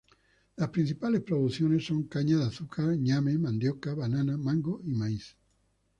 [0.57, 5.37] Las principales producciones son caña de azúcar, ñame, mandioca, banana, mango y maíz.